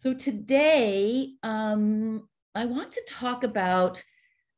[0.00, 4.02] So today, um, I want to talk about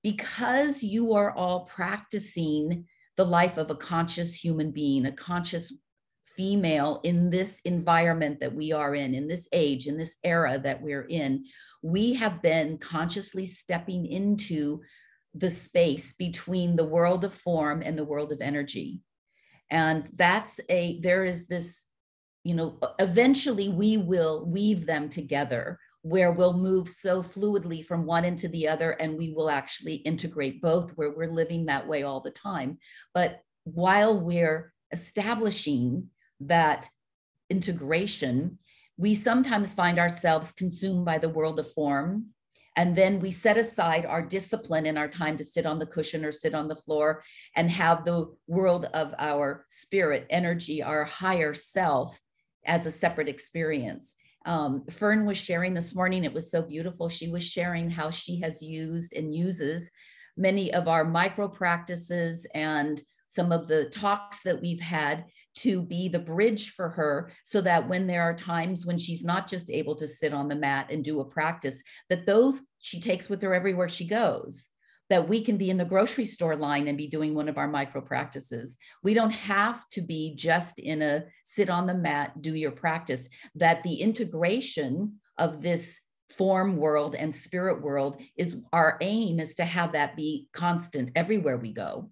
[0.05, 5.73] because you are all practicing the life of a conscious human being, a conscious
[6.37, 10.81] female in this environment that we are in, in this age, in this era that
[10.81, 11.45] we're in,
[11.83, 14.81] we have been consciously stepping into
[15.35, 19.01] the space between the world of form and the world of energy.
[19.71, 21.87] And that's a, there is this
[22.45, 28.25] you know, eventually we will weave them together where we'll move so fluidly from one
[28.25, 32.21] into the other and we will actually integrate both where we're living that way all
[32.21, 32.79] the time.
[33.15, 36.09] But while we're establishing
[36.41, 36.89] that
[37.49, 38.59] integration,
[38.97, 42.27] we sometimes find ourselves consumed by the world of form.
[42.75, 46.25] And then we set aside our discipline and our time to sit on the cushion
[46.25, 47.23] or sit on the floor
[47.55, 52.19] and have the world of our spirit, energy, our higher self
[52.65, 54.15] as a separate experience.
[54.45, 57.09] Um, Fern was sharing this morning, it was so beautiful.
[57.09, 59.91] She was sharing how she has used and uses
[60.37, 66.09] many of our micro practices and some of the talks that we've had to be
[66.09, 69.95] the bridge for her so that when there are times when she's not just able
[69.95, 73.55] to sit on the mat and do a practice that those she takes with her
[73.55, 74.69] everywhere she goes
[75.13, 77.69] that we can be in the grocery store line and be doing one of our
[77.69, 78.79] micro practices.
[79.03, 83.29] We don't have to be just in a sit on the mat, do your practice,
[83.57, 89.67] that the integration of this form world and spirit world is our aim is to
[89.67, 92.11] have that be constant everywhere we go.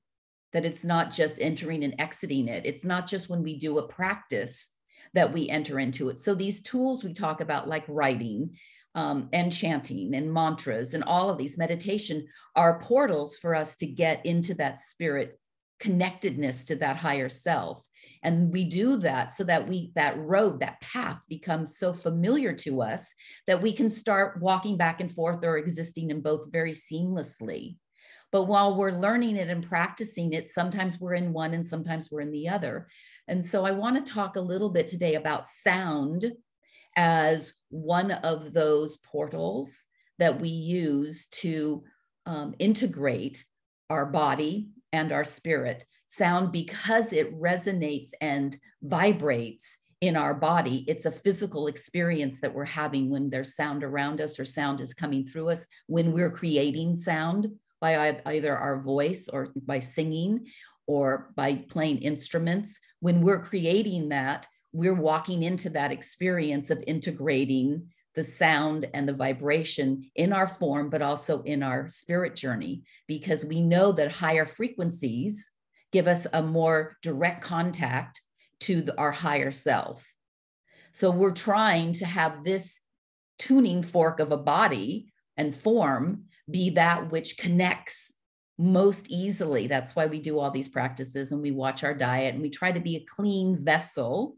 [0.52, 2.66] That it's not just entering and exiting it.
[2.66, 4.68] It's not just when we do a practice
[5.14, 6.18] that we enter into it.
[6.18, 8.58] So these tools we talk about like writing
[8.94, 13.86] um, and chanting and mantras and all of these meditation are portals for us to
[13.86, 15.38] get into that spirit
[15.78, 17.86] connectedness to that higher self.
[18.22, 22.82] And we do that so that we that road that path becomes so familiar to
[22.82, 23.14] us
[23.46, 27.76] that we can start walking back and forth or existing in both very seamlessly.
[28.30, 32.20] But while we're learning it and practicing it sometimes we're in one and sometimes we're
[32.20, 32.88] in the other.
[33.26, 36.30] And so i want to talk a little bit today about sound
[36.96, 39.84] as one of those portals
[40.18, 41.84] that we use to
[42.26, 43.44] um, integrate
[43.88, 45.84] our body and our spirit.
[46.06, 52.64] Sound, because it resonates and vibrates in our body, it's a physical experience that we're
[52.64, 56.96] having when there's sound around us or sound is coming through us, when we're creating
[56.96, 57.48] sound
[57.80, 60.46] by either our voice or by singing
[60.86, 62.78] or by playing instruments.
[63.00, 69.12] When we're creating that, we're walking into that experience of integrating the sound and the
[69.12, 74.44] vibration in our form, but also in our spirit journey, because we know that higher
[74.44, 75.50] frequencies
[75.92, 78.20] give us a more direct contact
[78.60, 80.06] to the, our higher self.
[80.92, 82.80] So we're trying to have this
[83.38, 88.12] tuning fork of a body and form be that which connects
[88.58, 89.66] most easily.
[89.66, 92.72] That's why we do all these practices and we watch our diet and we try
[92.72, 94.36] to be a clean vessel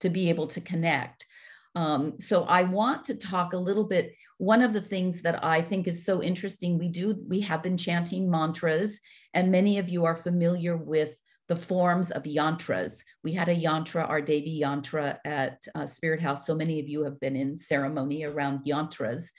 [0.00, 1.26] to be able to connect.
[1.74, 4.14] Um, so I want to talk a little bit.
[4.38, 7.76] One of the things that I think is so interesting, we do, we have been
[7.76, 9.00] chanting mantras,
[9.34, 11.16] and many of you are familiar with
[11.48, 13.02] the forms of yantras.
[13.24, 16.46] We had a yantra, our Devi yantra at uh, Spirit House.
[16.46, 19.30] So many of you have been in ceremony around yantras.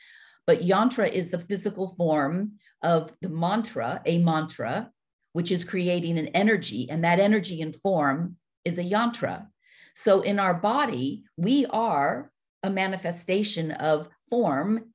[0.45, 4.91] But yantra is the physical form of the mantra, a mantra,
[5.31, 8.35] which is creating an energy, and that energy and form
[8.65, 9.47] is a yantra.
[9.95, 12.31] So in our body, we are
[12.63, 14.93] a manifestation of form,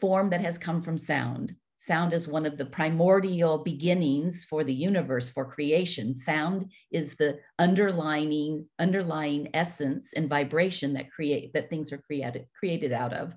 [0.00, 1.54] form that has come from sound.
[1.76, 6.12] Sound is one of the primordial beginnings for the universe, for creation.
[6.12, 12.92] Sound is the underlying, underlying essence and vibration that create that things are created, created
[12.92, 13.34] out of.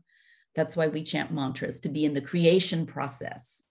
[0.56, 3.64] That's why we chant mantras to be in the creation process.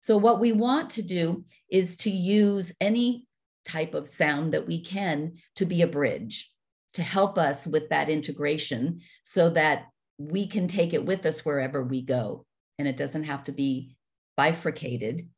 [0.00, 3.26] So, what we want to do is to use any
[3.68, 6.50] type of sound that we can to be a bridge
[6.94, 9.86] to help us with that integration so that
[10.18, 12.44] we can take it with us wherever we go.
[12.78, 13.96] And it doesn't have to be
[14.36, 15.28] bifurcated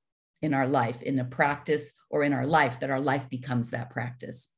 [0.43, 3.91] in our life in a practice or in our life that our life becomes that
[3.91, 4.49] practice.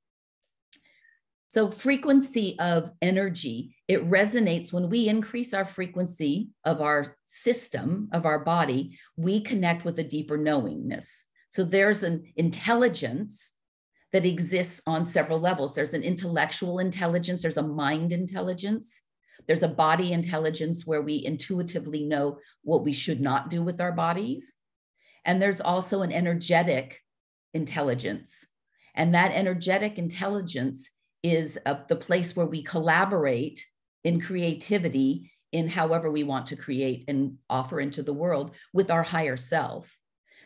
[1.49, 8.25] So frequency of energy it resonates when we increase our frequency of our system of
[8.25, 11.25] our body we connect with a deeper knowingness.
[11.51, 13.55] So there's an intelligence
[14.13, 15.75] that exists on several levels.
[15.75, 19.03] There's an intellectual intelligence, there's a mind intelligence,
[19.47, 23.93] there's a body intelligence where we intuitively know what we should not do with our
[23.93, 24.55] bodies.
[25.25, 27.01] And there's also an energetic
[27.55, 28.47] intelligence.
[28.95, 30.91] And that energetic intelligence
[31.23, 31.59] is
[31.89, 33.65] the place where we collaborate
[34.05, 39.03] in creativity in however we want to create and offer into the world with our
[39.03, 39.97] higher self.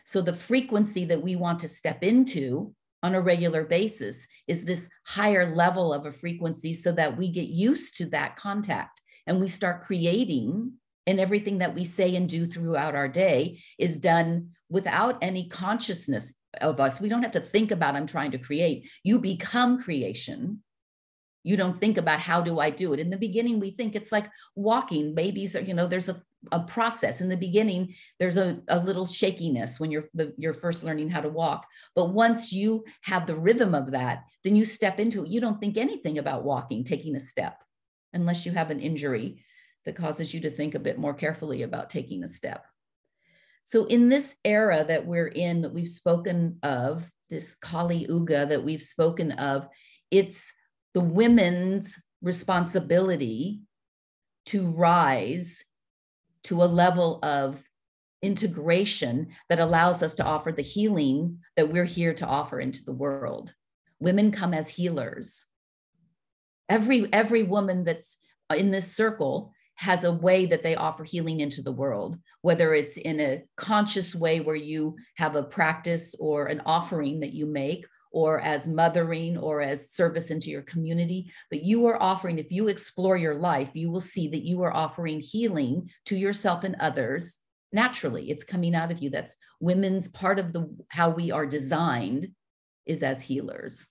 [0.05, 2.75] So the frequency that we want to step into
[3.07, 7.47] on a regular basis is this higher level of a frequency so that we get
[7.47, 10.73] used to that contact and we start creating
[11.07, 16.35] and everything that we say and do throughout our day is done without any consciousness
[16.61, 17.01] of us.
[17.01, 18.91] We don't have to think about I'm trying to create.
[19.05, 20.65] You become creation
[21.47, 22.99] you don't think about how do i do it?
[22.99, 25.15] In the beginning we think it's like walking.
[25.15, 26.21] Babies are you know there's a,
[26.51, 27.21] a process.
[27.21, 31.21] In the beginning there's a, a little shakiness when you're the, you're first learning how
[31.21, 31.65] to walk.
[31.95, 35.31] But once you have the rhythm of that then you step into it.
[35.31, 37.63] You don't think anything about walking taking a step
[38.13, 39.45] unless you have an injury
[39.85, 42.67] that causes you to think a bit more carefully about taking a step.
[43.63, 48.65] So in this era that we're in that we've spoken of this Kali Yuga that
[48.65, 49.69] we've spoken of
[50.11, 50.53] it's
[50.97, 53.61] the women's responsibility
[54.47, 55.63] to rise
[56.43, 57.63] to a level of
[58.23, 62.95] integration that allows us to offer the healing that we're here to offer into the
[62.95, 63.53] world.
[64.01, 65.45] Women come as healers.
[66.71, 68.17] Every every woman that's
[68.57, 72.97] in this circle has a way that they offer healing into the world, whether it's
[72.97, 77.85] in a conscious way where you have a practice or an offering that you make,
[78.17, 82.69] or as mothering or as service into your community, but you are offering, if you
[82.69, 87.41] explore your life, you will see that you are offering healing to yourself and others
[87.75, 88.31] naturally.
[88.31, 89.11] It's coming out of you.
[89.11, 92.29] That's women's part of the how we are designed
[92.87, 93.87] is as healers.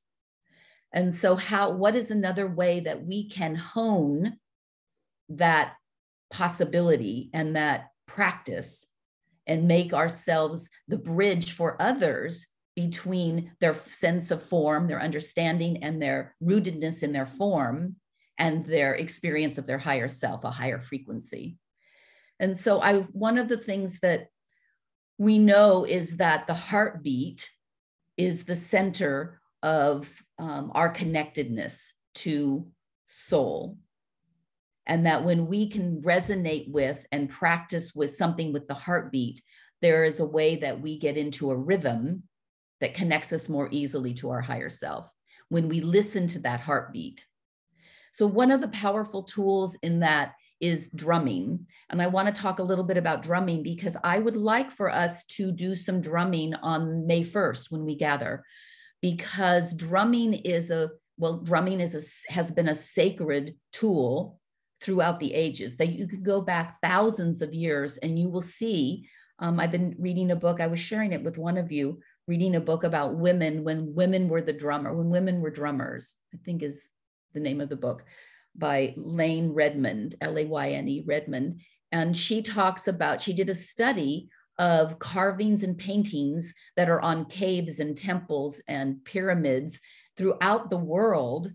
[0.91, 4.37] And so how what is another way that we can hone
[5.29, 5.75] that
[6.31, 8.87] possibility and that practice
[9.45, 16.01] and make ourselves the bridge for others between their sense of form, their understanding, and
[16.01, 17.95] their rootedness in their form
[18.37, 21.57] and their experience of their higher self, a higher frequency.
[22.39, 24.27] And so I one of the things that
[25.17, 27.49] we know is that the heartbeat
[28.17, 32.67] is the center of um, our connectedness to
[33.07, 33.77] soul.
[34.85, 39.41] And that when we can resonate with and practice with something with the heartbeat,
[39.81, 42.23] there is a way that we get into a rhythm
[42.85, 45.11] that connects us more easily to our higher self
[45.49, 47.25] when we listen to that heartbeat.
[48.13, 51.65] So, one of the powerful tools in that is drumming.
[51.89, 54.91] And I want to talk a little bit about drumming because I would like for
[54.91, 58.43] us to do some drumming on May 1st when we gather,
[59.01, 64.39] because drumming is a well, drumming is a, has been a sacred tool
[64.79, 65.75] throughout the ages.
[65.77, 69.09] That you can go back thousands of years and you will see.
[69.39, 70.61] Um, I've been reading a book.
[70.61, 74.27] I was sharing it with one of you reading a book about women when women
[74.27, 76.87] were the drummer, when women were drummers, I think is
[77.33, 78.03] the name of the book
[78.55, 81.61] by Layne Redmond, L A Y N E Redmond.
[81.91, 87.25] And she talks about, she did a study of carvings and paintings that are on
[87.25, 89.81] caves and temples and pyramids
[90.17, 91.51] throughout the world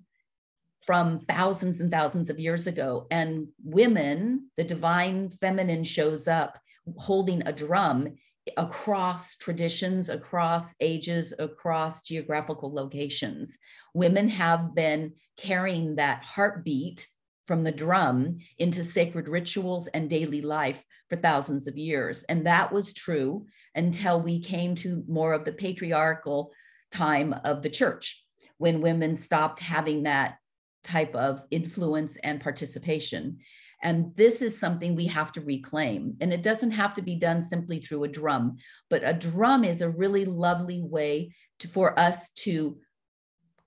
[0.87, 3.06] from thousands and thousands of years ago.
[3.11, 6.58] And women, the divine feminine shows up
[6.96, 8.14] holding a drum
[8.56, 13.56] across traditions, across ages, across geographical locations.
[13.94, 17.06] Women have been carrying that heartbeat
[17.47, 22.23] from the drum into sacred rituals and daily life for thousands of years.
[22.25, 26.52] And that was true until we came to more of the patriarchal
[26.92, 28.25] time of the church,
[28.59, 30.37] when women stopped having that
[30.85, 33.38] type of influence and participation.
[33.82, 36.16] And this is something we have to reclaim.
[36.20, 38.56] And it doesn't have to be done simply through a drum,
[38.90, 42.78] but a drum is a really lovely way to, for us to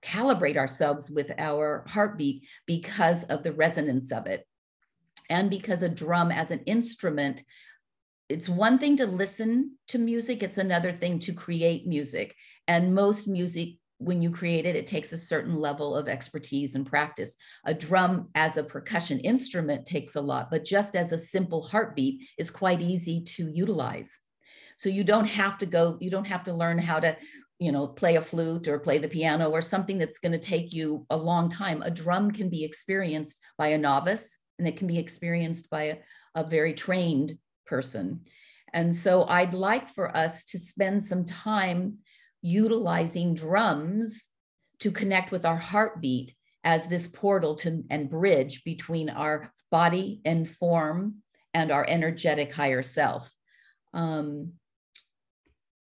[0.02, 4.46] calibrate ourselves with our heartbeat because of the resonance of it.
[5.30, 7.42] And because a drum as an instrument,
[8.28, 12.36] it's one thing to listen to music, it's another thing to create music.
[12.68, 16.86] And most music when you create it, it takes a certain level of expertise and
[16.86, 17.36] practice.
[17.64, 22.22] A drum as a percussion instrument takes a lot, but just as a simple heartbeat
[22.38, 24.18] is quite easy to utilize.
[24.76, 27.16] So you don't have to go, you don't have to learn how to,
[27.58, 30.72] you know, play a flute or play the piano or something that's going to take
[30.72, 31.82] you a long time.
[31.82, 35.96] A drum can be experienced by a novice and it can be experienced by a,
[36.34, 38.20] a very trained person.
[38.72, 41.98] And so I'd like for us to spend some time
[42.44, 44.28] utilizing drums
[44.78, 50.46] to connect with our heartbeat as this portal to and bridge between our body and
[50.46, 51.16] form
[51.54, 53.32] and our energetic higher self.
[53.94, 54.52] Um,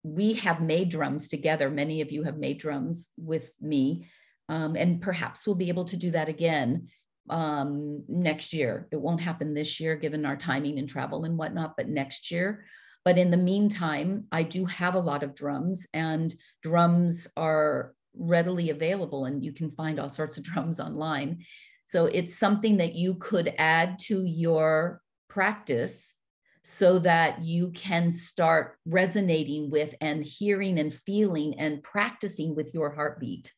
[0.02, 1.71] we have made drums together.
[1.71, 4.09] Many of you have made drums with me,
[4.49, 6.88] um, and perhaps we'll be able to do that again
[7.28, 8.88] um, next year.
[8.90, 12.64] It won't happen this year, given our timing and travel and whatnot, but next year.
[13.04, 18.71] But in the meantime, I do have a lot of drums, and drums are readily
[18.71, 21.45] available, and you can find all sorts of drums online.
[21.87, 26.14] So it's something that you could add to your practice
[26.62, 32.90] so that you can start resonating with and hearing and feeling and practicing with your
[32.90, 33.52] heartbeat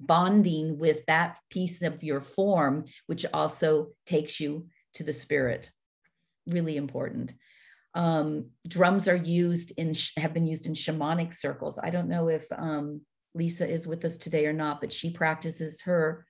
[0.00, 5.70] bonding with that piece of your form, which also takes you to the spirit.
[6.46, 7.34] Really important.
[7.94, 11.78] Um, drums are used in, have been used in shamanic circles.
[11.82, 13.00] I don't know if um,
[13.34, 16.26] Lisa is with us today or not, but she practices her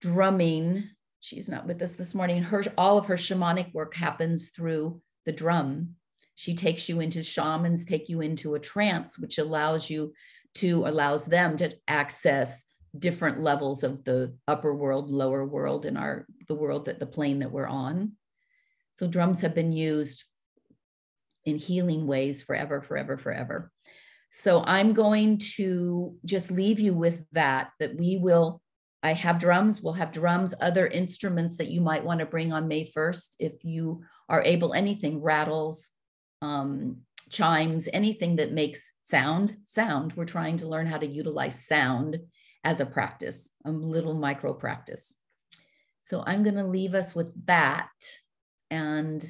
[0.00, 0.88] drumming.
[1.20, 2.42] She's not with us this morning.
[2.42, 5.94] Her, all of her shamanic work happens through the drum.
[6.34, 10.12] She takes you into shamans, take you into a trance, which allows you
[10.56, 12.64] to, allows them to access
[12.98, 17.38] different levels of the upper world, lower world, and our the world that the plane
[17.38, 18.12] that we're on.
[18.92, 20.24] So drums have been used
[21.44, 23.70] in healing ways forever, forever, forever.
[24.30, 28.62] So I'm going to just leave you with that, that we will,
[29.02, 32.68] I have drums, we'll have drums, other instruments that you might want to bring on
[32.68, 35.90] May 1st if you are able, anything, rattles,
[36.40, 40.14] um, chimes, anything that makes sound, sound.
[40.14, 42.18] We're trying to learn how to utilize sound
[42.64, 45.14] as a practice, a little micro practice.
[46.02, 47.88] So I'm going to leave us with that.
[48.70, 49.24] And